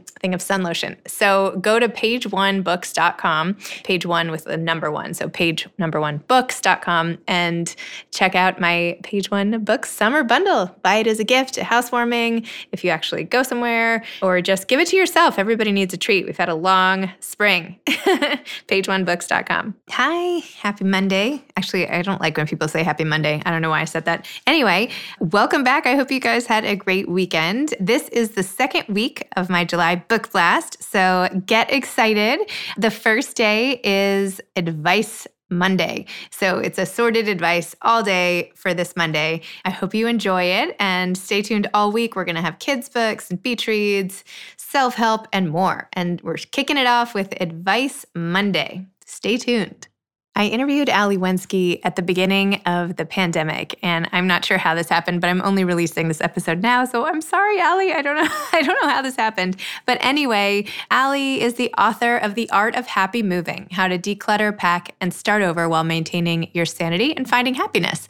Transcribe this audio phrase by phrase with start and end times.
[0.00, 0.96] thing of sun lotion.
[1.06, 5.14] So go to pageonebooks.com, page one with the number one.
[5.14, 7.74] So page number one books.com and
[8.10, 10.74] check out my page one books summer bundle.
[10.82, 14.80] Buy it as a gift, a housewarming, if you actually go somewhere, or just give
[14.80, 15.38] it to yourself.
[15.38, 16.26] Everybody needs a treat.
[16.26, 17.78] We've had a long spring.
[17.86, 19.74] pageonebooks.com.
[19.90, 21.44] Hi, happy Monday.
[21.56, 23.42] Actually, I don't like when people say happy Monday.
[23.44, 24.26] I don't know why I said that.
[24.46, 24.90] Anyway,
[25.20, 25.86] welcome back.
[25.86, 27.74] I hope you guys had a great weekend.
[27.80, 30.80] This is the second week of my July July Book Blast.
[30.80, 32.38] So get excited.
[32.78, 36.06] The first day is Advice Monday.
[36.30, 39.40] So it's assorted advice all day for this Monday.
[39.64, 42.14] I hope you enjoy it and stay tuned all week.
[42.14, 44.22] We're going to have kids' books and beach reads,
[44.56, 45.88] self help, and more.
[45.94, 48.86] And we're kicking it off with Advice Monday.
[49.04, 49.88] Stay tuned.
[50.34, 54.74] I interviewed Ali Wenzke at the beginning of the pandemic, and I'm not sure how
[54.74, 57.92] this happened, but I'm only releasing this episode now, so I'm sorry, Ali.
[57.92, 58.30] I don't know.
[58.52, 62.74] I don't know how this happened, but anyway, Ali is the author of The Art
[62.76, 67.28] of Happy Moving: How to Declutter, Pack, and Start Over while maintaining your sanity and
[67.28, 68.08] finding happiness.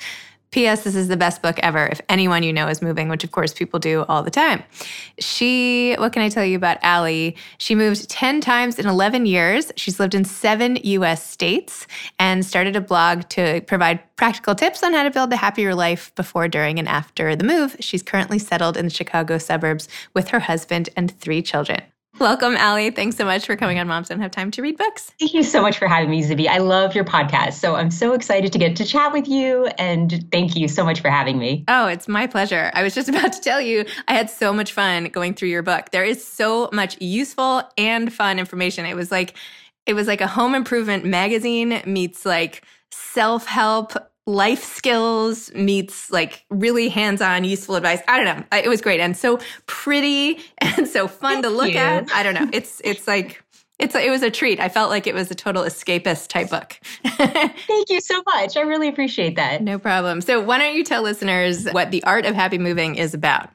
[0.53, 0.85] P.S.
[0.85, 3.53] This is the best book ever if anyone you know is moving, which of course
[3.55, 4.63] people do all the time.
[5.19, 7.37] She, what can I tell you about Ali?
[7.59, 9.73] She moved 10 times in 11 years.
[9.77, 11.87] She's lived in seven US states
[12.19, 16.15] and started a blog to provide practical tips on how to build a happier life
[16.15, 17.77] before, during, and after the move.
[17.81, 21.83] She's currently settled in the Chicago suburbs with her husband and three children.
[22.19, 22.91] Welcome, Ali.
[22.91, 25.13] Thanks so much for coming on Moms Don't Have Time to Read Books.
[25.19, 26.47] Thank you so much for having me, Zibby.
[26.47, 27.55] I love your podcast.
[27.55, 29.67] So I'm so excited to get to chat with you.
[29.79, 31.65] And thank you so much for having me.
[31.69, 32.71] Oh, it's my pleasure.
[32.75, 35.63] I was just about to tell you, I had so much fun going through your
[35.63, 35.91] book.
[35.91, 38.85] There is so much useful and fun information.
[38.85, 39.35] It was like,
[39.87, 43.95] it was like a home improvement magazine meets like self help
[44.27, 48.01] life skills meets like really hands-on useful advice.
[48.09, 48.45] I don't know.
[48.57, 51.79] It was great and so pretty and so fun Thank to look you.
[51.79, 52.11] at.
[52.13, 52.49] I don't know.
[52.53, 53.43] It's it's like
[53.79, 54.61] it's it was a treat.
[54.61, 56.79] I felt like it was a total escapist type book.
[57.05, 58.57] Thank you so much.
[58.57, 59.63] I really appreciate that.
[59.63, 60.21] No problem.
[60.21, 63.51] So why don't you tell listeners what the art of happy moving is about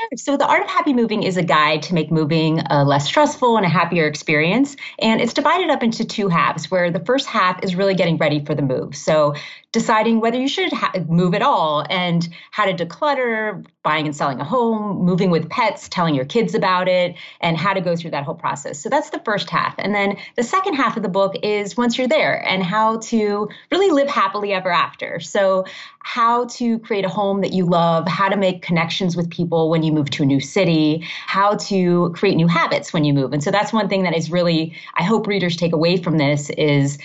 [0.00, 0.08] Sure.
[0.16, 3.56] So, The Art of Happy Moving is a guide to make moving a less stressful
[3.56, 4.76] and a happier experience.
[4.98, 8.44] And it's divided up into two halves, where the first half is really getting ready
[8.44, 8.96] for the move.
[8.96, 9.34] So,
[9.72, 14.40] deciding whether you should ha- move at all and how to declutter, buying and selling
[14.40, 18.10] a home, moving with pets, telling your kids about it, and how to go through
[18.10, 18.78] that whole process.
[18.78, 19.74] So that's the first half.
[19.78, 23.48] And then the second half of the book is once you're there and how to
[23.70, 25.18] really live happily ever after.
[25.20, 25.64] So,
[26.02, 29.82] how to create a home that you love, how to make connections with people when
[29.82, 33.34] you move to a new city, how to create new habits when you move.
[33.34, 36.48] And so that's one thing that is really, I hope readers take away from this
[36.50, 36.98] is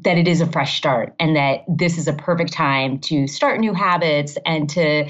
[0.00, 3.60] that it is a fresh start and that this is a perfect time to start
[3.60, 5.08] new habits and to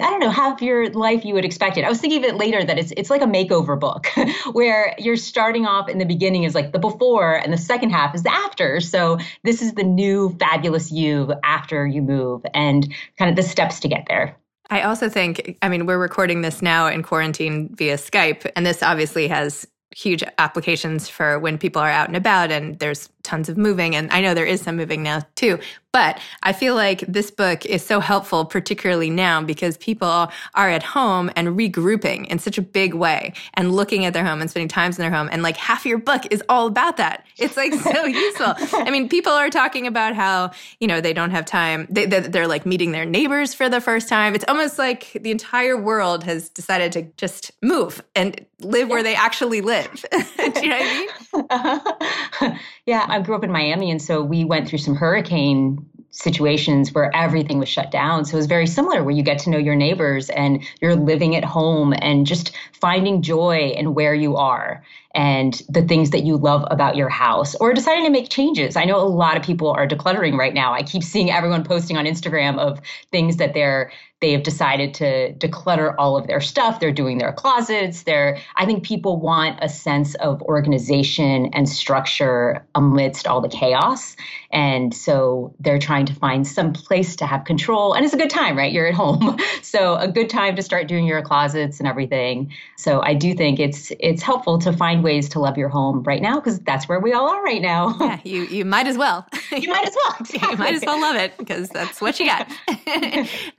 [0.00, 1.84] I don't know, have your life you would expect it.
[1.84, 4.08] I was thinking of it later that it's it's like a makeover book
[4.52, 8.14] where you're starting off in the beginning is like the before and the second half
[8.14, 8.80] is the after.
[8.80, 13.80] So this is the new fabulous you after you move and kind of the steps
[13.80, 14.36] to get there.
[14.70, 18.82] I also think, I mean, we're recording this now in quarantine via Skype, and this
[18.82, 23.56] obviously has huge applications for when people are out and about and there's tons of
[23.56, 23.96] moving.
[23.96, 25.58] And I know there is some moving now too.
[25.94, 30.82] But I feel like this book is so helpful, particularly now, because people are at
[30.82, 34.66] home and regrouping in such a big way and looking at their home and spending
[34.66, 35.28] times in their home.
[35.30, 37.24] And like half your book is all about that.
[37.38, 38.54] It's like so useful.
[38.72, 40.50] I mean, people are talking about how,
[40.80, 41.86] you know, they don't have time.
[41.88, 44.34] They, they're like meeting their neighbors for the first time.
[44.34, 49.14] It's almost like the entire world has decided to just move and live where they
[49.14, 50.04] actually live.
[50.10, 50.18] Do
[50.60, 51.08] you know what I mean?
[52.86, 57.10] Yeah, I grew up in Miami, and so we went through some hurricane situations where
[57.16, 58.24] everything was shut down.
[58.24, 61.34] So it was very similar where you get to know your neighbors and you're living
[61.34, 64.84] at home and just finding joy in where you are.
[65.14, 68.76] And the things that you love about your house or deciding to make changes.
[68.76, 70.72] I know a lot of people are decluttering right now.
[70.72, 72.80] I keep seeing everyone posting on Instagram of
[73.10, 73.92] things that they're
[74.24, 76.80] they have decided to declutter all of their stuff.
[76.80, 78.04] They're doing their closets.
[78.04, 84.16] They're I think people want a sense of organization and structure amidst all the chaos.
[84.50, 87.92] And so they're trying to find some place to have control.
[87.92, 88.72] And it's a good time, right?
[88.72, 89.38] You're at home.
[89.62, 92.52] So a good time to start doing your closets and everything.
[92.76, 96.20] So I do think it's it's helpful to find ways to love your home right
[96.20, 97.96] now because that's where we all are right now.
[98.04, 99.26] Yeah, you you might as well.
[99.52, 100.16] you might as well.
[100.20, 100.50] Exactly.
[100.50, 102.50] you might as well love it because that's what you got.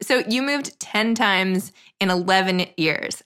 [0.02, 3.24] so you moved 10 times in 11 years.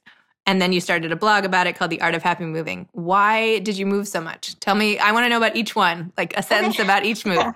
[0.49, 2.87] And then you started a blog about it called The Art of Happy Moving.
[2.93, 4.59] Why did you move so much?
[4.59, 7.53] Tell me, I want to know about each one, like a sentence about each move.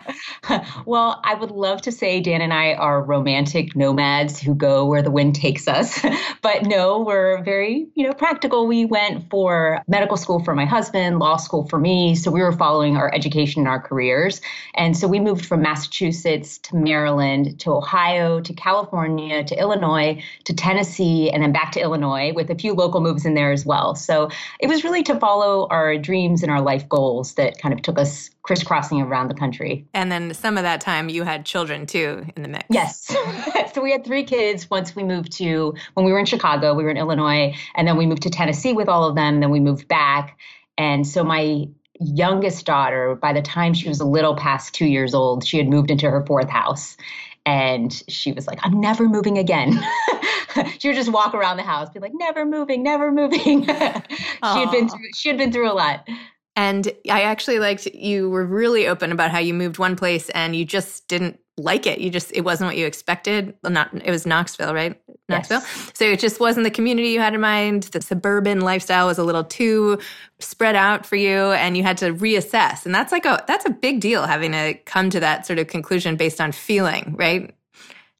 [0.85, 5.01] well, I would love to say Dan and I are romantic nomads who go where
[5.01, 6.05] the wind takes us.
[6.43, 8.67] but no, we're very, you know, practical.
[8.67, 12.13] We went for medical school for my husband, law school for me.
[12.13, 14.39] So we were following our education and our careers.
[14.75, 20.53] And so we moved from Massachusetts to Maryland to Ohio to California to Illinois to
[20.53, 23.95] Tennessee and then back to Illinois with a few local moves in there as well.
[23.95, 27.81] So it was really to follow our dreams and our life goals that kind of
[27.81, 29.85] took us crisscrossing around the country.
[29.93, 32.65] And then some of that time you had children too in the mix.
[32.69, 33.05] Yes.
[33.73, 36.83] so we had three kids once we moved to, when we were in Chicago, we
[36.83, 39.61] were in Illinois, and then we moved to Tennessee with all of them, then we
[39.61, 40.37] moved back.
[40.77, 41.67] And so my
[41.99, 45.69] youngest daughter, by the time she was a little past two years old, she had
[45.69, 46.97] moved into her fourth house.
[47.45, 49.71] And she was like, I'm never moving again.
[50.79, 53.63] she would just walk around the house, be like, never moving, never moving.
[53.65, 56.07] she had been through she had been through a lot.
[56.55, 60.55] And I actually liked you were really open about how you moved one place and
[60.55, 61.99] you just didn't like it.
[61.99, 63.55] You just it wasn't what you expected.
[63.63, 64.99] Well, not it was Knoxville, right?
[65.29, 65.59] Knoxville.
[65.59, 65.91] Yes.
[65.95, 67.83] So it just wasn't the community you had in mind.
[67.83, 69.99] The suburban lifestyle was a little too
[70.39, 72.85] spread out for you and you had to reassess.
[72.85, 75.67] And that's like a that's a big deal having to come to that sort of
[75.67, 77.53] conclusion based on feeling, right?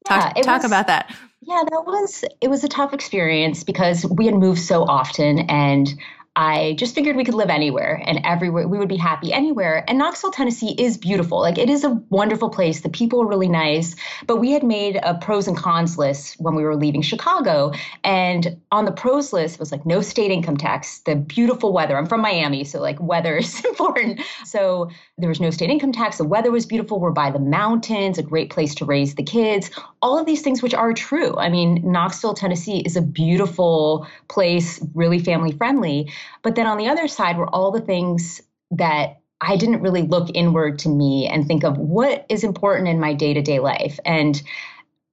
[0.06, 1.14] Talk yeah, talk was, about that.
[1.46, 5.92] Yeah, that was it was a tough experience because we had moved so often and
[6.36, 8.66] I just figured we could live anywhere and everywhere.
[8.66, 9.84] We would be happy anywhere.
[9.86, 11.40] And Knoxville, Tennessee is beautiful.
[11.40, 12.80] Like it is a wonderful place.
[12.80, 13.94] The people are really nice.
[14.26, 17.72] But we had made a pros and cons list when we were leaving Chicago.
[18.02, 21.96] And on the pros list was like no state income tax, the beautiful weather.
[21.96, 24.20] I'm from Miami, so like weather is important.
[24.44, 26.18] So there was no state income tax.
[26.18, 26.98] The weather was beautiful.
[26.98, 29.70] We're by the mountains, a great place to raise the kids.
[30.02, 31.36] All of these things, which are true.
[31.36, 36.10] I mean, Knoxville, Tennessee is a beautiful place, really family friendly.
[36.42, 38.40] But then on the other side were all the things
[38.72, 43.00] that I didn't really look inward to me and think of what is important in
[43.00, 43.98] my day to day life.
[44.04, 44.40] And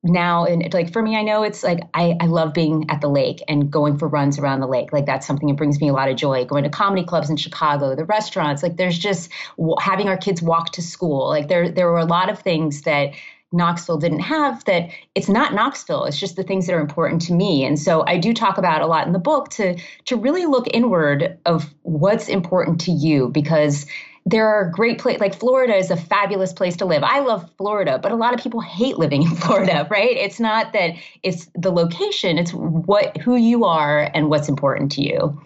[0.04, 3.08] now and like for me i know it's like I, I love being at the
[3.08, 4.92] lake and going for runs around the lake.
[4.92, 6.44] Like that's something that brings me a lot of joy.
[6.44, 9.30] Going to comedy clubs in chicago the restaurants like there's just
[9.80, 11.28] having our kids walk to school.
[11.30, 13.14] Like there there were a lot of things that
[13.52, 17.34] Knoxville didn't have that it's not Knoxville it's just the things that are important to
[17.34, 20.46] me and so I do talk about a lot in the book to to really
[20.46, 23.86] look inward of what's important to you because
[24.26, 27.04] there are great places like Florida is a fabulous place to live.
[27.04, 30.16] I love Florida, but a lot of people hate living in Florida, right?
[30.16, 30.92] It's not that
[31.24, 35.42] it's the location, it's what who you are and what's important to you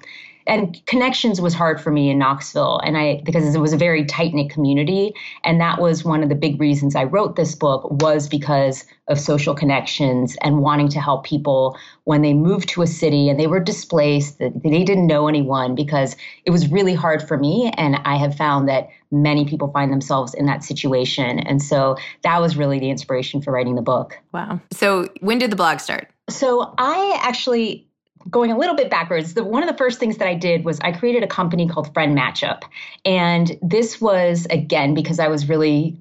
[0.47, 4.05] and connections was hard for me in Knoxville and I because it was a very
[4.05, 5.13] tight knit community
[5.43, 9.19] and that was one of the big reasons I wrote this book was because of
[9.19, 13.47] social connections and wanting to help people when they moved to a city and they
[13.47, 17.97] were displaced that they didn't know anyone because it was really hard for me and
[18.05, 22.57] I have found that many people find themselves in that situation and so that was
[22.57, 24.17] really the inspiration for writing the book.
[24.33, 24.59] Wow.
[24.71, 26.09] So when did the blog start?
[26.29, 27.87] So I actually
[28.29, 30.79] going a little bit backwards, the, one of the first things that I did was
[30.79, 32.63] I created a company called Friend Matchup.
[33.03, 35.97] And this was, again, because I was really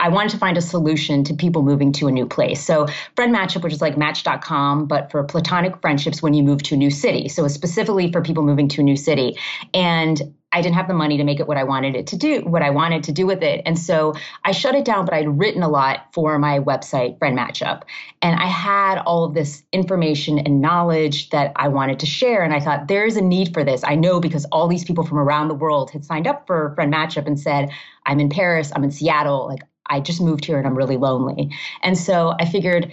[0.00, 2.64] I wanted to find a solution to people moving to a new place.
[2.64, 2.86] So,
[3.16, 6.78] Friend Matchup, which is like Match.com, but for platonic friendships when you move to a
[6.78, 7.28] new city.
[7.28, 9.36] So, specifically for people moving to a new city.
[9.74, 12.40] And I didn't have the money to make it what I wanted it to do,
[12.42, 13.62] what I wanted to do with it.
[13.64, 17.36] And so I shut it down, but I'd written a lot for my website, Friend
[17.36, 17.82] Matchup.
[18.20, 22.42] And I had all of this information and knowledge that I wanted to share.
[22.42, 23.82] And I thought, there's a need for this.
[23.84, 26.92] I know because all these people from around the world had signed up for Friend
[26.92, 27.70] Matchup and said,
[28.04, 31.50] I'm in Paris, I'm in Seattle, like I just moved here and I'm really lonely.
[31.82, 32.92] And so I figured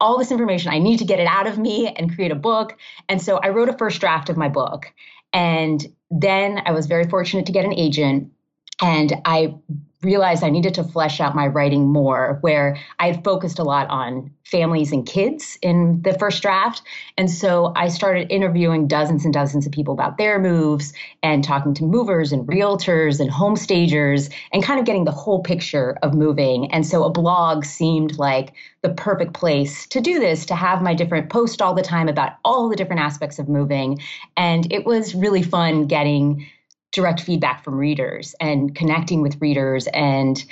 [0.00, 2.78] all this information, I need to get it out of me and create a book.
[3.08, 4.92] And so I wrote a first draft of my book.
[5.32, 8.32] And then I was very fortunate to get an agent.
[8.80, 9.54] And I
[10.02, 13.88] realized I needed to flesh out my writing more, where I had focused a lot
[13.90, 16.82] on families and kids in the first draft.
[17.16, 21.74] And so I started interviewing dozens and dozens of people about their moves and talking
[21.74, 26.14] to movers and realtors and home stagers and kind of getting the whole picture of
[26.14, 26.72] moving.
[26.72, 28.52] And so a blog seemed like
[28.82, 32.34] the perfect place to do this, to have my different post all the time about
[32.44, 33.98] all the different aspects of moving.
[34.36, 36.46] And it was really fun getting
[36.92, 40.44] direct feedback from readers and connecting with readers and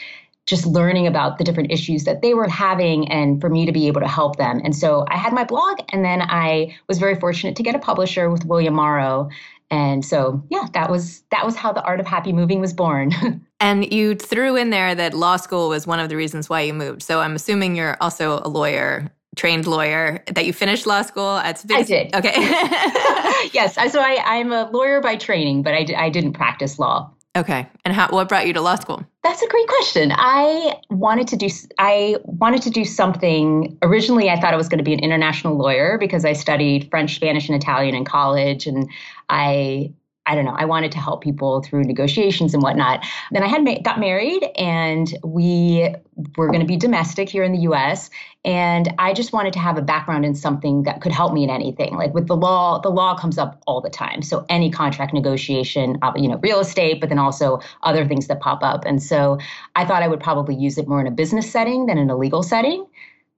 [0.46, 3.88] just learning about the different issues that they were having and for me to be
[3.88, 4.60] able to help them.
[4.64, 7.80] And so I had my blog and then I was very fortunate to get a
[7.80, 9.28] publisher with William Morrow.
[9.70, 13.12] And so yeah, that was that was how the art of happy moving was born.
[13.60, 16.72] and you threw in there that law school was one of the reasons why you
[16.72, 17.02] moved.
[17.02, 21.64] So I'm assuming you're also a lawyer trained lawyer that you finished law school at
[21.70, 22.14] I did.
[22.14, 22.32] Okay.
[23.52, 23.74] yes.
[23.92, 27.10] So I, I'm a lawyer by training, but I, I didn't practice law.
[27.36, 27.68] Okay.
[27.84, 29.04] And how, what brought you to law school?
[29.22, 30.10] That's a great question.
[30.14, 33.76] I wanted to do I wanted to do something.
[33.82, 37.14] Originally, I thought I was going to be an international lawyer because I studied French,
[37.14, 38.88] Spanish, and Italian in college, and
[39.28, 39.92] I
[40.26, 40.56] I don't know.
[40.56, 43.04] I wanted to help people through negotiations and whatnot.
[43.30, 45.88] Then I had ma- got married, and we
[46.36, 48.10] were going to be domestic here in the U.S.
[48.44, 51.50] And I just wanted to have a background in something that could help me in
[51.50, 51.96] anything.
[51.96, 54.22] Like with the law, the law comes up all the time.
[54.22, 58.40] So any contract negotiation, uh, you know, real estate, but then also other things that
[58.40, 58.84] pop up.
[58.84, 59.38] And so
[59.74, 62.16] I thought I would probably use it more in a business setting than in a
[62.16, 62.86] legal setting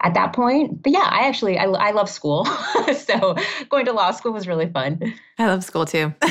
[0.02, 0.82] at that point.
[0.82, 2.44] But yeah, I actually I, I love school,
[2.94, 3.34] so
[3.68, 5.14] going to law school was really fun.
[5.38, 6.14] I love school too.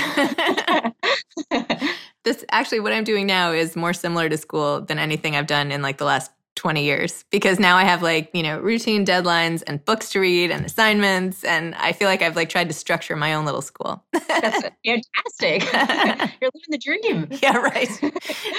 [2.23, 5.71] this actually what I'm doing now is more similar to school than anything I've done
[5.71, 9.63] in like the last 20 years because now I have like, you know, routine deadlines
[9.65, 11.43] and books to read and assignments.
[11.43, 14.03] And I feel like I've like tried to structure my own little school.
[14.11, 15.63] That's fantastic.
[16.41, 17.27] You're living the dream.
[17.41, 17.89] Yeah, right.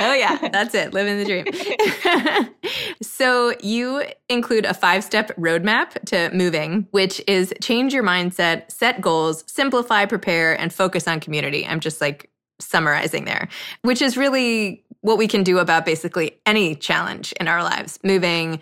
[0.00, 0.94] Oh, yeah, that's it.
[0.94, 2.54] Living the dream.
[3.02, 9.00] so you include a five step roadmap to moving, which is change your mindset, set
[9.00, 11.66] goals, simplify, prepare, and focus on community.
[11.66, 13.48] I'm just like summarizing there,
[13.82, 18.60] which is really what we can do about basically any challenge in our lives, moving,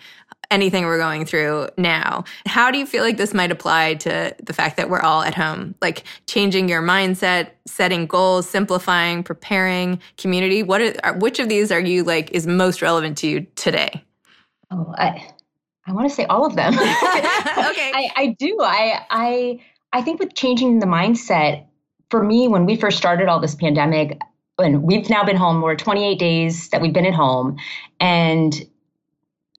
[0.50, 2.24] anything we're going through now.
[2.46, 5.34] How do you feel like this might apply to the fact that we're all at
[5.34, 5.74] home?
[5.80, 10.62] Like changing your mindset, setting goals, simplifying, preparing, community.
[10.62, 14.04] What are, which of these are you like is most relevant to you today?
[14.70, 15.32] Oh, I
[15.86, 16.74] I want to say all of them.
[16.78, 16.88] okay.
[17.94, 18.58] I, I do.
[18.60, 19.60] I I
[19.92, 21.66] I think with changing the mindset,
[22.10, 24.20] for me, when we first started all this pandemic,
[24.58, 27.58] and we've now been home, we're 28 days that we've been at home,
[28.00, 28.54] and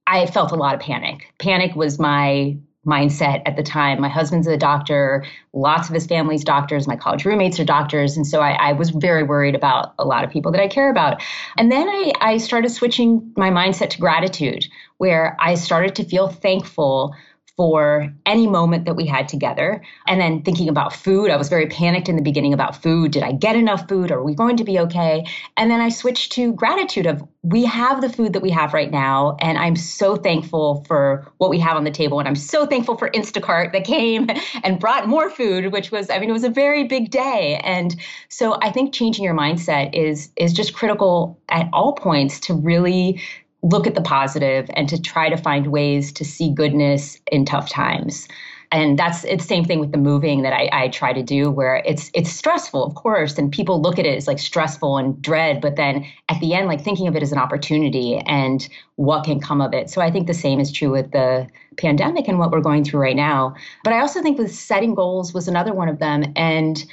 [0.06, 1.32] I felt a lot of panic.
[1.38, 4.00] Panic was my mindset at the time.
[4.00, 8.16] My husband's a doctor, lots of his family's doctors, my college roommates are doctors.
[8.16, 10.90] And so I, I, was very worried about a lot of people that I care
[10.90, 11.22] about.
[11.58, 16.28] And then I, I started switching my mindset to gratitude, where I started to feel
[16.28, 17.14] thankful
[17.58, 19.82] for any moment that we had together.
[20.06, 23.10] And then thinking about food, I was very panicked in the beginning about food.
[23.10, 24.12] Did I get enough food?
[24.12, 25.26] Are we going to be okay?
[25.56, 28.92] And then I switched to gratitude of we have the food that we have right
[28.92, 29.36] now.
[29.40, 32.20] And I'm so thankful for what we have on the table.
[32.20, 34.28] And I'm so thankful for Instacart that came
[34.62, 37.60] and brought more food, which was, I mean, it was a very big day.
[37.64, 37.96] And
[38.28, 43.20] so I think changing your mindset is is just critical at all points to really
[43.62, 47.68] look at the positive and to try to find ways to see goodness in tough
[47.68, 48.28] times.
[48.70, 51.50] And that's it's the same thing with the moving that I, I try to do
[51.50, 55.20] where it's it's stressful of course and people look at it as like stressful and
[55.22, 59.24] dread but then at the end like thinking of it as an opportunity and what
[59.24, 59.88] can come of it.
[59.88, 61.46] So i think the same is true with the
[61.78, 63.54] pandemic and what we're going through right now.
[63.84, 66.24] But i also think with setting goals was another one of them.
[66.36, 66.84] And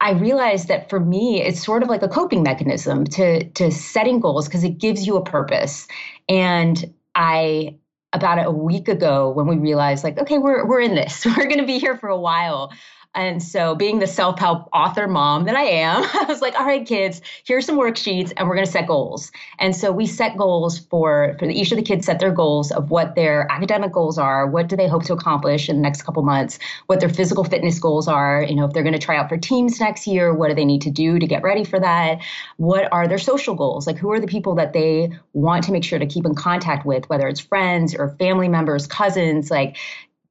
[0.00, 4.20] I realized that for me, it's sort of like a coping mechanism to to setting
[4.20, 5.86] goals because it gives you a purpose.
[6.28, 7.78] And I
[8.12, 11.58] about a week ago when we realized like okay we're we're in this we're going
[11.58, 12.72] to be here for a while
[13.16, 16.66] and so, being the self help author mom that I am, I was like, all
[16.66, 19.32] right, kids, here's some worksheets and we're going to set goals.
[19.58, 22.90] And so, we set goals for, for each of the kids set their goals of
[22.90, 26.22] what their academic goals are, what do they hope to accomplish in the next couple
[26.22, 29.30] months, what their physical fitness goals are, you know, if they're going to try out
[29.30, 32.18] for teams next year, what do they need to do to get ready for that?
[32.58, 33.86] What are their social goals?
[33.86, 36.84] Like, who are the people that they want to make sure to keep in contact
[36.84, 39.78] with, whether it's friends or family members, cousins, like,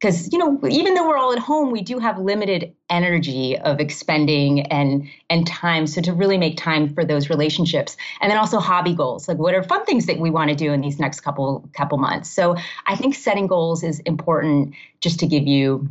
[0.06, 3.80] because you know even though we're all at home we do have limited energy of
[3.80, 5.88] expending and and time.
[5.88, 9.56] So to really make time for those relationships and then also hobby goals like what
[9.56, 12.30] are fun things that we want to do in these next couple couple months.
[12.30, 15.90] So i think setting goals is important just to give you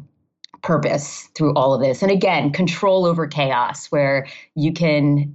[0.62, 2.00] purpose through all of this.
[2.00, 5.35] And again control over chaos where you can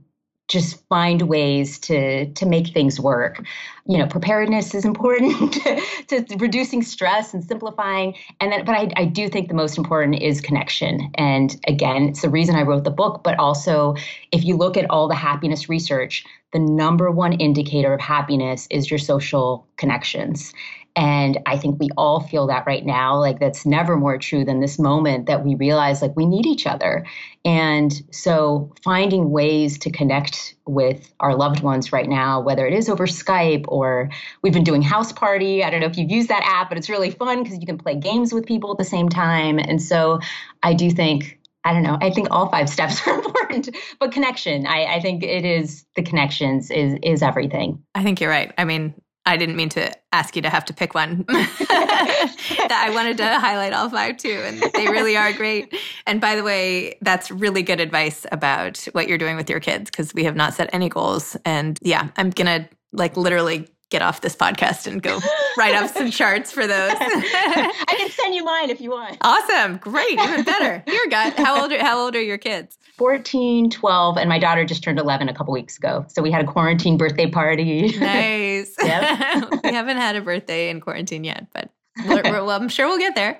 [0.49, 3.45] just find ways to to make things work.
[3.87, 5.53] You know preparedness is important
[6.07, 8.15] to, to, reducing stress and simplifying.
[8.41, 11.11] And then but I, I do think the most important is connection.
[11.15, 13.95] And again it's the reason i wrote the book but also
[14.31, 18.89] if you look at all the happiness research the number one indicator of happiness is
[18.89, 20.53] your social connections
[20.99, 23.17] and I think we all feel that right now.
[23.17, 26.67] Like that's never more true than this moment that we realize like we need each
[26.67, 27.05] other.
[27.45, 32.89] And so finding ways to connect with our loved ones right now, whether it is
[32.89, 34.09] over Skype or
[34.41, 35.63] we've been doing house party.
[35.63, 37.77] I don't know if you've used that app, but it's really fun because you can
[37.77, 39.57] play games with people at the same time.
[39.57, 40.19] And so
[40.63, 41.97] I do think I don't know.
[42.01, 43.69] I think all five steps are important,
[44.01, 44.67] but connection.
[44.67, 47.83] I, I, think it is the connections is is everything.
[47.95, 48.53] I think you're right.
[48.57, 51.23] I mean, I didn't mean to ask you to have to pick one.
[51.27, 55.73] that I wanted to highlight all five too, and they really are great.
[56.07, 59.89] And by the way, that's really good advice about what you're doing with your kids
[59.89, 61.37] because we have not set any goals.
[61.45, 65.19] And yeah, I'm gonna like literally get off this podcast and go
[65.57, 66.93] write up some charts for those.
[66.99, 69.17] I can send you mine if you want.
[69.21, 69.77] Awesome.
[69.77, 70.19] Great.
[70.19, 70.83] Even better.
[70.91, 71.33] Here, gut.
[71.37, 72.77] How old are, how old are your kids?
[72.97, 76.05] 14, 12, and my daughter just turned 11 a couple weeks ago.
[76.09, 77.93] So we had a quarantine birthday party.
[77.99, 78.75] Nice.
[78.81, 79.63] Yep.
[79.63, 81.69] we haven't had a birthday in quarantine yet, but
[82.23, 83.37] well, I'm sure we'll get there.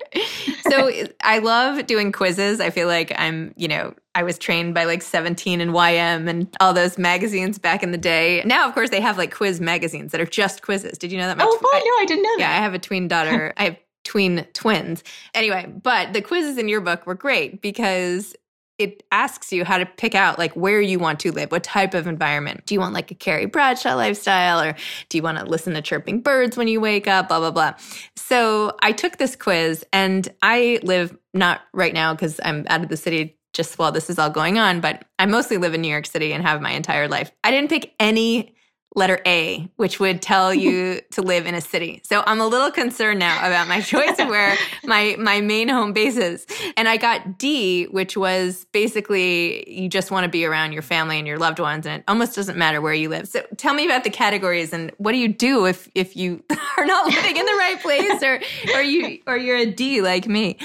[0.70, 0.90] So
[1.22, 2.60] I love doing quizzes.
[2.60, 6.54] I feel like I'm, you know, I was trained by like 17 and YM and
[6.60, 8.42] all those magazines back in the day.
[8.44, 10.98] Now, of course, they have like quiz magazines that are just quizzes.
[10.98, 11.36] Did you know that?
[11.36, 12.40] My oh, tw- no, I didn't know that.
[12.40, 13.52] Yeah, I have a twin daughter.
[13.56, 15.04] I have tween twins.
[15.34, 18.34] Anyway, but the quizzes in your book were great because
[18.80, 21.92] it asks you how to pick out like where you want to live, what type
[21.92, 22.64] of environment.
[22.64, 24.74] Do you want like a Carrie Bradshaw lifestyle or
[25.10, 27.74] do you want to listen to chirping birds when you wake up, blah, blah, blah.
[28.16, 32.88] So I took this quiz and I live not right now because I'm out of
[32.88, 35.88] the city just while this is all going on, but I mostly live in New
[35.88, 37.30] York City and have my entire life.
[37.44, 38.54] I didn't pick any
[38.94, 42.00] letter A, which would tell you to live in a city.
[42.04, 45.92] So I'm a little concerned now about my choice of where my my main home
[45.92, 46.46] base is.
[46.76, 51.18] And I got D, which was basically you just want to be around your family
[51.18, 53.28] and your loved ones, and it almost doesn't matter where you live.
[53.28, 56.42] So tell me about the categories and what do you do if if you
[56.76, 58.40] are not living in the right place or
[58.74, 60.58] or you or you're a D like me.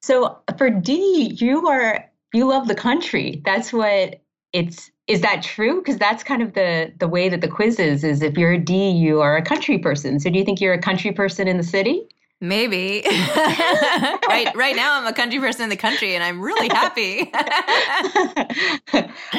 [0.00, 3.42] So for D, you are you love the country.
[3.44, 4.20] That's what
[4.56, 5.80] it's is that true?
[5.80, 8.58] Because that's kind of the the way that the quiz is is if you're a
[8.58, 10.18] d you are a country person.
[10.18, 12.08] So do you think you're a country person in the city
[12.42, 13.02] Maybe.
[13.06, 17.32] right right now I'm a country person in the country and I'm really happy.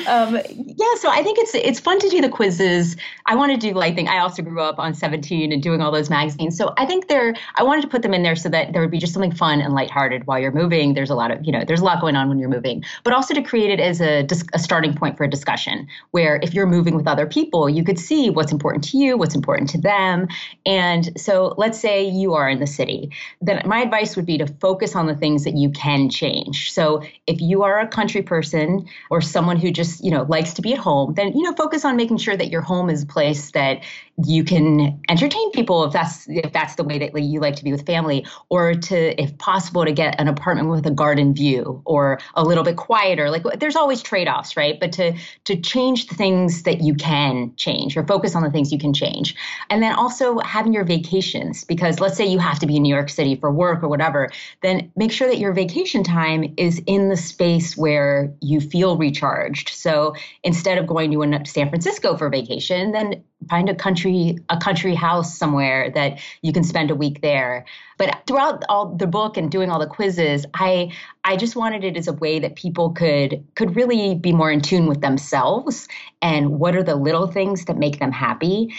[0.08, 2.96] um, yeah, so I think it's it's fun to do the quizzes.
[3.28, 5.92] I want to do I think I also grew up on 17 and doing all
[5.92, 6.58] those magazines.
[6.58, 8.90] So I think they're I wanted to put them in there so that there would
[8.90, 10.96] be just something fun and lighthearted while you're moving.
[10.96, 13.14] There's a lot of, you know, there's a lot going on when you're moving, but
[13.14, 16.66] also to create it as a, a starting point for a discussion where if you're
[16.66, 20.28] moving with other people, you could see what's important to you, what's important to them.
[20.66, 24.38] And so let's say you are in the city city, then my advice would be
[24.38, 26.72] to focus on the things that you can change.
[26.72, 30.62] So if you are a country person or someone who just, you know, likes to
[30.62, 33.06] be at home, then, you know, focus on making sure that your home is a
[33.06, 33.84] place that
[34.26, 37.72] you can entertain people if that's if that's the way that you like to be
[37.72, 42.20] with family or to if possible to get an apartment with a garden view or
[42.34, 43.30] a little bit quieter.
[43.30, 44.80] Like there's always trade-offs right?
[44.80, 45.14] But to
[45.46, 48.94] to change the things that you can change or focus on the things you can
[48.94, 49.36] change.
[49.70, 52.94] And then also having your vacations because let's say you have to be in New
[52.94, 54.30] York City for work or whatever
[54.62, 59.70] then make sure that your vacation time is in the space where you feel recharged.
[59.70, 64.96] So instead of going to San Francisco for vacation then find a country a country
[64.96, 67.66] house somewhere that you can spend a week there.
[67.98, 70.92] But throughout all the book and doing all the quizzes i
[71.24, 74.62] i just wanted it as a way that people could could really be more in
[74.62, 75.88] tune with themselves
[76.22, 78.74] and what are the little things that make them happy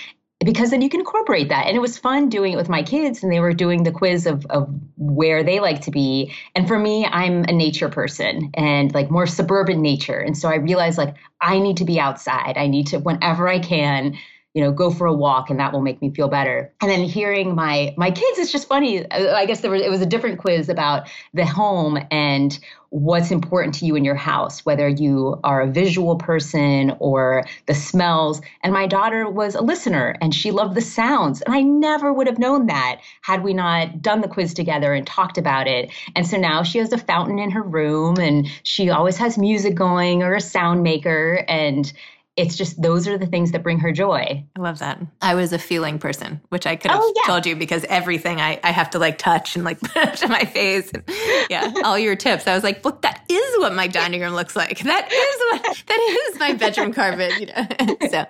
[0.44, 1.66] because then you can incorporate that.
[1.66, 4.24] And it was fun doing it with my kids, and they were doing the quiz
[4.24, 6.32] of, of where they like to be.
[6.54, 10.18] And for me, I'm a nature person and like more suburban nature.
[10.18, 12.56] And so I realized like I need to be outside.
[12.56, 14.16] I need to, whenever I can,
[14.54, 16.72] you know go for a walk and that will make me feel better.
[16.80, 19.10] And then hearing my my kids it's just funny.
[19.10, 22.58] I guess there was it was a different quiz about the home and
[22.90, 27.74] what's important to you in your house whether you are a visual person or the
[27.74, 28.40] smells.
[28.62, 31.42] And my daughter was a listener and she loved the sounds.
[31.42, 35.06] And i never would have known that had we not done the quiz together and
[35.06, 35.90] talked about it.
[36.16, 39.74] And so now she has a fountain in her room and she always has music
[39.74, 41.44] going or a sound maker.
[41.46, 41.92] And
[42.38, 44.44] it's just those are the things that bring her joy.
[44.56, 45.00] I love that.
[45.20, 47.22] I was a feeling person, which I could have oh, yeah.
[47.26, 50.44] told you because everything I, I have to like touch and like put to my
[50.44, 50.88] face.
[50.92, 51.02] And,
[51.50, 52.46] yeah, all your tips.
[52.46, 54.78] I was like, look, that is what my dining room looks like.
[54.78, 57.32] That is what that is my bedroom carpet.
[57.40, 58.26] You know, so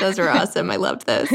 [0.00, 0.68] those were awesome.
[0.70, 1.28] I loved those.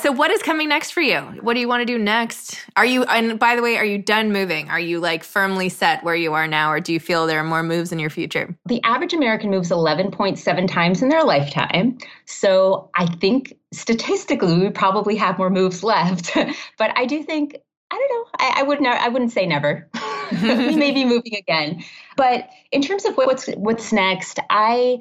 [0.00, 1.20] So, what is coming next for you?
[1.40, 2.60] What do you want to do next?
[2.76, 3.04] Are you?
[3.04, 4.68] And by the way, are you done moving?
[4.68, 7.44] Are you like firmly set where you are now, or do you feel there are
[7.44, 8.54] more moves in your future?
[8.66, 11.98] The average American moves 11.7 times in their lifetime time.
[12.26, 16.34] So I think statistically we probably have more moves left.
[16.78, 17.56] but I do think
[17.92, 18.30] I don't know.
[18.38, 18.86] I, I wouldn't.
[18.86, 19.88] I wouldn't say never.
[20.42, 21.82] we may be moving again.
[22.16, 25.00] But in terms of what's what's next, I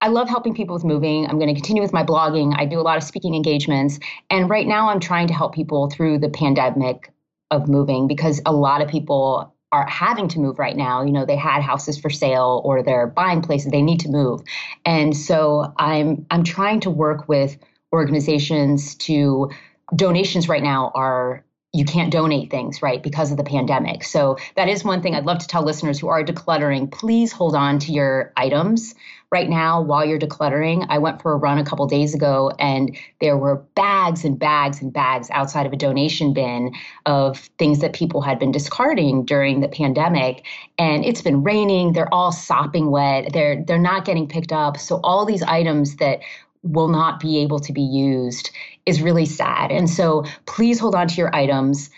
[0.00, 1.26] I love helping people with moving.
[1.26, 2.54] I'm going to continue with my blogging.
[2.56, 3.98] I do a lot of speaking engagements,
[4.30, 7.12] and right now I'm trying to help people through the pandemic
[7.50, 11.02] of moving because a lot of people are having to move right now.
[11.02, 14.42] You know they had houses for sale or they're buying places they need to move.
[14.84, 17.56] And so i'm i'm trying to work with
[17.92, 19.50] organizations to
[19.94, 21.44] donations right now are
[21.78, 24.04] you can't donate things right because of the pandemic.
[24.04, 27.54] So that is one thing i'd love to tell listeners who are decluttering please hold
[27.54, 28.94] on to your items
[29.30, 30.86] right now while you're decluttering.
[30.88, 34.80] I went for a run a couple days ago and there were bags and bags
[34.80, 36.72] and bags outside of a donation bin
[37.04, 40.46] of things that people had been discarding during the pandemic.
[40.78, 41.92] And it's been raining.
[41.92, 43.32] They're all sopping wet.
[43.32, 44.78] They're they're not getting picked up.
[44.78, 46.20] So all these items that
[46.68, 48.50] will not be able to be used
[48.86, 51.90] is really sad and so please hold on to your items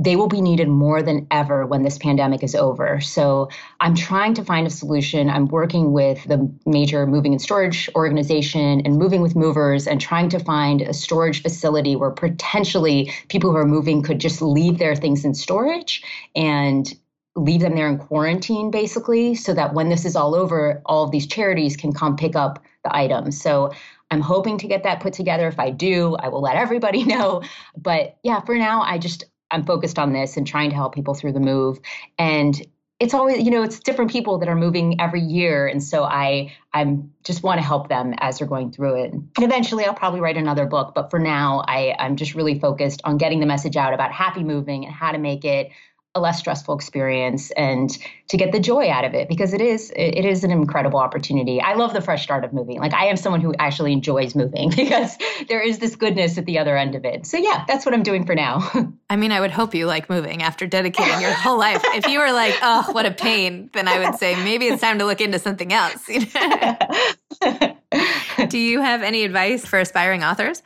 [0.00, 3.00] they will be needed more than ever when this pandemic is over.
[3.00, 3.48] So
[3.80, 5.28] I'm trying to find a solution.
[5.28, 10.28] I'm working with the major moving and storage organization and moving with movers and trying
[10.30, 14.94] to find a storage facility where potentially people who are moving could just leave their
[14.94, 16.02] things in storage
[16.36, 16.94] and
[17.34, 21.12] leave them there in quarantine basically so that when this is all over all of
[21.12, 23.40] these charities can come pick up the items.
[23.40, 23.72] So
[24.10, 25.48] I'm hoping to get that put together.
[25.48, 27.42] If I do, I will let everybody know.
[27.76, 31.14] But yeah, for now, I just I'm focused on this and trying to help people
[31.14, 31.78] through the move.
[32.18, 32.60] And
[33.00, 35.68] it's always, you know, it's different people that are moving every year.
[35.68, 39.12] And so I I'm just want to help them as they're going through it.
[39.12, 40.94] And eventually I'll probably write another book.
[40.94, 44.42] But for now, I, I'm just really focused on getting the message out about happy
[44.42, 45.70] moving and how to make it
[46.18, 47.96] a less stressful experience and
[48.28, 51.60] to get the joy out of it because it is it is an incredible opportunity.
[51.60, 52.78] I love the fresh start of moving.
[52.78, 55.16] Like I am someone who actually enjoys moving because
[55.48, 57.26] there is this goodness at the other end of it.
[57.26, 58.70] So yeah, that's what I'm doing for now.
[59.10, 61.80] I mean, I would hope you like moving after dedicating your whole life.
[61.94, 64.98] If you were like, "Oh, what a pain," then I would say maybe it's time
[64.98, 66.06] to look into something else.
[68.48, 70.62] Do you have any advice for aspiring authors?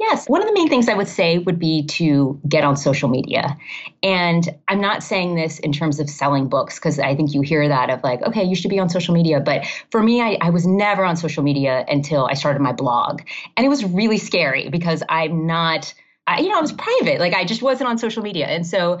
[0.00, 0.28] Yes.
[0.28, 3.56] One of the main things I would say would be to get on social media.
[4.02, 7.66] And I'm not saying this in terms of selling books, because I think you hear
[7.66, 9.40] that of like, okay, you should be on social media.
[9.40, 13.22] But for me, I, I, was never on social media until I started my blog.
[13.56, 15.92] And it was really scary because I'm not,
[16.28, 17.18] I, you know, I was private.
[17.18, 18.46] Like I just wasn't on social media.
[18.46, 19.00] And so,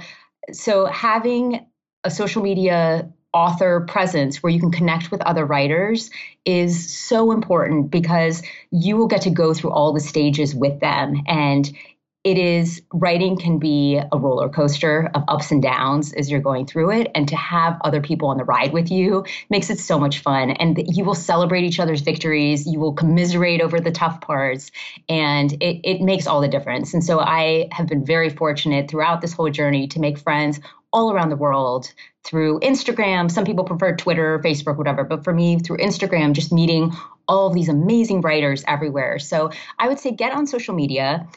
[0.52, 1.64] so having
[2.02, 6.10] a social media author presence where you can connect with other writers
[6.44, 11.22] is so important because you will get to go through all the stages with them.
[11.26, 11.70] And
[12.24, 16.66] it is writing can be a roller coaster of ups and downs as you're going
[16.66, 17.10] through it.
[17.14, 20.50] And to have other people on the ride with you makes it so much fun.
[20.50, 22.66] And you will celebrate each other's victories.
[22.66, 24.70] You will commiserate over the tough parts.
[25.08, 26.92] And it, it makes all the difference.
[26.92, 30.60] And so i have been very fortunate throughout this whole journey to make friends
[30.92, 31.92] all around the world
[32.24, 33.30] through Instagram.
[33.30, 35.04] Some people prefer Twitter, Facebook, whatever.
[35.04, 36.92] But for me, through Instagram, just meeting
[37.26, 39.18] all of these amazing writers everywhere.
[39.18, 41.28] So I would say get on social media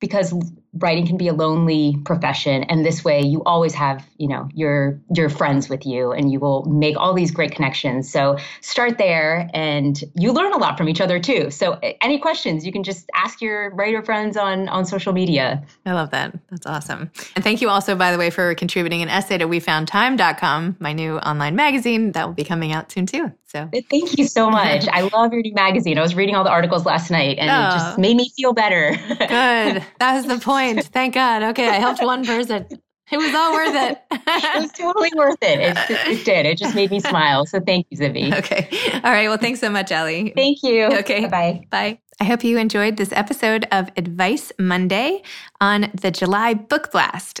[0.00, 0.34] because
[0.74, 2.64] writing can be a lonely profession.
[2.64, 6.40] And this way you always have you know your your friends with you and you
[6.40, 8.10] will make all these great connections.
[8.10, 11.50] So start there and you learn a lot from each other too.
[11.50, 15.62] So any questions you can just ask your writer friends on on social media.
[15.84, 16.34] I love that.
[16.50, 17.10] That's awesome.
[17.34, 21.18] And thank you also by the way for contributing an essay to wefoundtime.com my new
[21.18, 23.32] online magazine that will be coming out soon too.
[23.46, 24.88] So thank you so much.
[24.92, 25.98] I love your new magazine.
[25.98, 27.68] I was reading all the articles last night and oh.
[27.68, 28.96] it just made me feel better.
[29.08, 29.84] Good.
[29.98, 30.84] That was the point point.
[30.86, 31.42] Thank God.
[31.42, 32.66] Okay, I helped one person.
[33.10, 34.02] It was all worth it.
[34.10, 35.60] it was totally worth it.
[35.60, 35.76] it.
[35.90, 36.46] It did.
[36.46, 37.44] It just made me smile.
[37.44, 38.32] So thank you, Zibby.
[38.32, 38.68] Okay.
[39.04, 39.28] All right.
[39.28, 40.32] Well, thanks so much, Ellie.
[40.34, 40.86] Thank you.
[40.86, 41.26] Okay.
[41.26, 41.66] Bye.
[41.68, 41.98] Bye.
[42.20, 45.22] I hope you enjoyed this episode of Advice Monday
[45.60, 47.40] on the July Book Blast.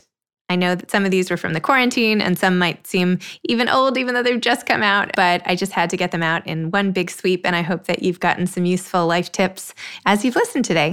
[0.50, 3.70] I know that some of these were from the quarantine and some might seem even
[3.70, 6.46] old, even though they've just come out, but I just had to get them out
[6.46, 7.46] in one big sweep.
[7.46, 9.72] And I hope that you've gotten some useful life tips
[10.04, 10.92] as you've listened today.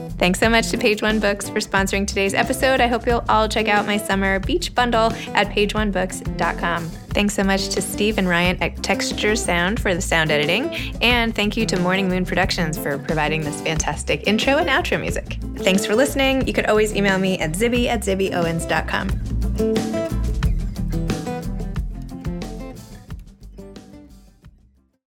[0.21, 2.79] Thanks so much to Page One Books for sponsoring today's episode.
[2.79, 6.89] I hope you'll all check out my summer beach bundle at pageonebooks.com.
[6.89, 10.75] Thanks so much to Steve and Ryan at Texture Sound for the sound editing.
[11.01, 15.39] And thank you to Morning Moon Productions for providing this fantastic intro and outro music.
[15.55, 16.45] Thanks for listening.
[16.45, 20.00] You could always email me at zibby at zibbyowens.com.